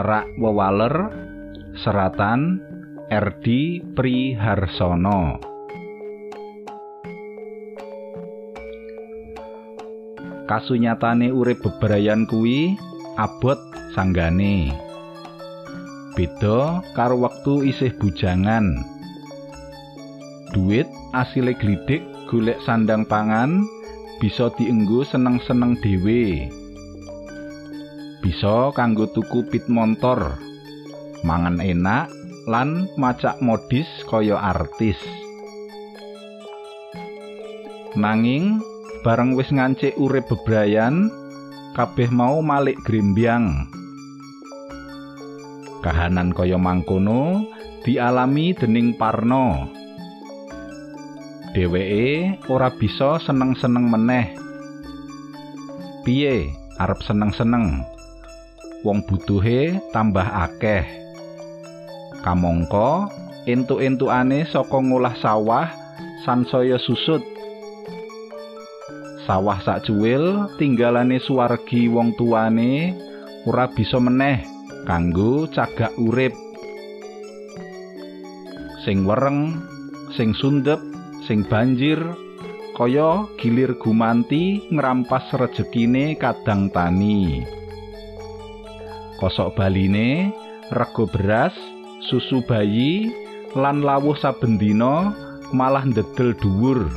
[0.00, 1.12] Nerak Wewaler
[1.76, 2.56] Seratan
[3.12, 5.36] Erdi Priharsono
[10.48, 12.80] Kasunyatane urip bebrayan kuwi
[13.20, 13.60] abot
[13.92, 14.72] sanggane.
[16.16, 18.80] Beda karo wektu isih bujangan.
[20.56, 22.00] Duit asile glidik
[22.32, 23.68] golek sandang pangan
[24.16, 26.48] bisa dienggo seneng-seneng dhewe
[28.20, 30.36] bisa kanggo tuku pit montor.
[31.24, 32.08] Mangan enak
[32.48, 34.96] lan macak modis kaya artis.
[37.98, 38.62] Nanging
[39.02, 41.10] bareng wis ngancik urip bebrayan
[41.76, 43.66] kabeh mau malik grembyang
[45.80, 47.42] kahanan kaya mangkono
[47.82, 49.72] dialami dening Parno.
[51.50, 54.38] Dheweke ora bisa seneng-seneng meneh.
[56.06, 57.82] Piye arep seneng-seneng
[58.84, 60.84] wong butuhe tambah akeh.
[62.20, 63.08] Kamangka
[63.48, 65.68] entuk-entukane saka ngolah sawah
[66.24, 67.24] sansaya susut.
[69.24, 72.96] Sawah sak cuwil tinggalane suwargi wong tuane
[73.46, 74.42] ora bisa meneh
[74.88, 76.34] kanggo cagak urip.
[78.84, 79.60] Sing wereng
[80.16, 80.80] sing sundep
[81.28, 82.00] sing banjir
[82.74, 87.59] kaya gilir gumanti ngrampas rejekine kadang tani
[89.20, 90.32] kosok baline
[90.72, 91.52] rego beras
[92.08, 93.12] susu bayi
[93.54, 95.12] lan lawuh saben dina
[95.52, 96.88] malah ndedel dhuwur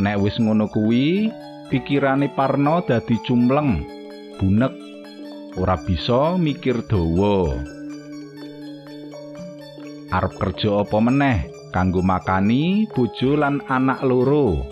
[0.00, 1.28] nek wis ngono kuwi
[1.68, 3.84] pikirane Parno dadi cumleng
[4.40, 4.72] bunek
[5.60, 7.52] ora bisa mikir dawa
[10.08, 14.64] arep kerja apa meneh kanggo makani bojo lan anak loro.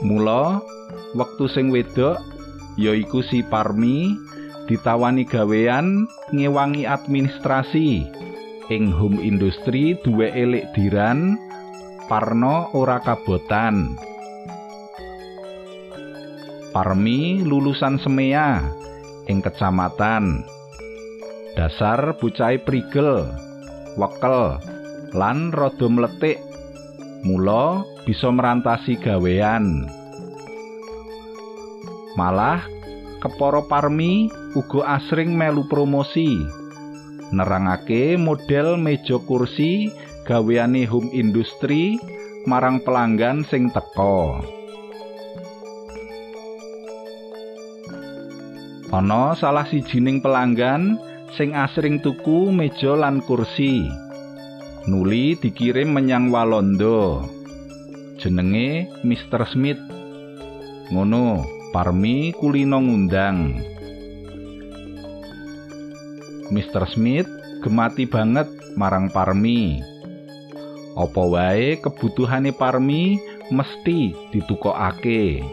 [0.00, 0.64] Mula
[1.14, 2.18] wektu sing wedok
[2.78, 4.14] yaiku si Parmi
[4.70, 8.06] ditawani gawean ngewangi administrasi
[8.70, 11.34] ing home industri duwe elik diran
[12.10, 13.94] Parno ora kabotan.
[16.74, 18.66] Parmi lulusan semea
[19.30, 20.42] ing kecamatan.
[21.54, 23.30] Dasar bucai prigel
[23.94, 24.58] wekel
[25.14, 26.42] lan rada mletik
[27.22, 29.86] mula bisa merantasi gawean
[32.20, 32.60] malah
[33.24, 36.36] kepara parmi uga asring melu promosi
[37.32, 39.88] nerangake model meja kursi
[40.28, 41.96] gaweane home industri
[42.44, 44.36] marang pelanggan sing teko
[48.92, 51.00] ana salah sijining pelanggan
[51.38, 53.86] sing asring tuku meja lan kursi.
[54.90, 57.22] Nuli dikirim menyang Walanda.
[58.18, 59.46] Jenenge Mr.
[59.46, 59.80] Smith.
[60.90, 63.62] Ngono, Parmi kulino ngundang.
[66.50, 66.82] Mr.
[66.90, 67.30] Smith
[67.62, 69.78] gemati banget marang Parmi.
[70.98, 73.22] Apa wae kebutuhane Parmi
[73.54, 75.46] mesti ditukokake.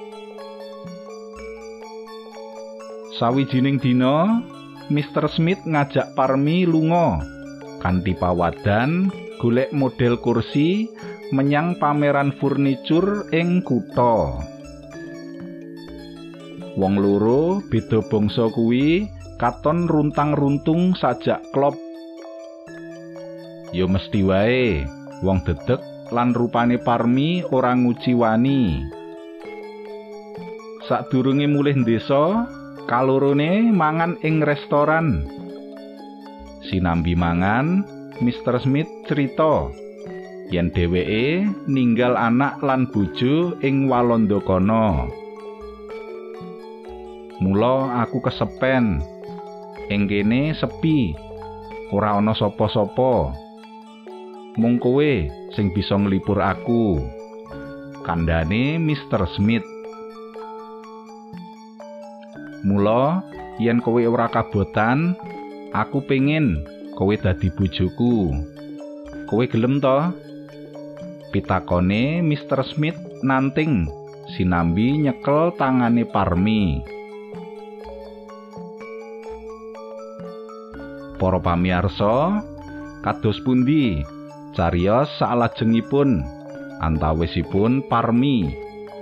[3.21, 4.41] Sawijining dina,
[4.89, 5.29] Mr.
[5.29, 7.21] Smith ngajak Parmi lunga
[7.77, 10.89] kanthi pawadan golek model kursi
[11.29, 14.56] menyang pameran furnitur ing kutha.
[16.77, 19.09] Wong loro beda bangsa kuwi
[19.41, 21.73] katon runtang-runtung sajak klop.
[23.73, 24.85] Yo mesti wae
[25.25, 25.81] wong dedek
[26.13, 28.93] lan rupane Parmi ora nguciwani.
[30.85, 32.45] Sadurunge mulih desa,
[32.85, 35.25] kalorone mangan ing restoran.
[36.61, 37.83] Sinambi mangan,
[38.21, 38.61] Mr.
[38.61, 39.73] Smith cerita
[40.53, 45.26] yen dheweke ninggal anak lan bojo ing Walanda kono.
[47.37, 48.97] Mula aku kesepen.
[49.93, 51.13] Ing kene sepi.
[51.93, 53.29] Ora ana sapa-sapa.
[54.57, 56.97] Mung kowe sing bisa nglipur aku.
[58.01, 59.29] Kandhane Mr.
[59.37, 59.61] Smith.
[62.65, 63.21] Mula
[63.61, 65.13] yen kowe ora kabotan,
[65.77, 66.65] aku pengen
[66.97, 68.33] kowe dadi bojoku.
[69.29, 70.09] Kowe gelem to?
[71.29, 72.65] Pitakone Mr.
[72.65, 73.85] Smith nanting
[74.33, 76.96] sinambi nyekel tangane Parmi.
[81.17, 82.45] Para pamirsa,
[83.01, 84.05] kados pundi
[84.53, 86.21] cariyos salajengipun
[86.77, 88.53] antawisipun Parmi,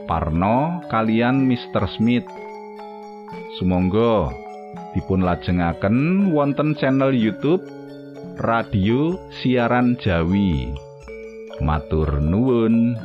[0.08, 1.84] Parno kalian Mr.
[1.92, 2.24] Smith?
[3.60, 4.32] Sumangga
[4.96, 7.64] dipun lajengaken wonten channel YouTube
[8.40, 10.72] Radio Siaran Jawi.
[11.60, 12.96] Matur nuwun.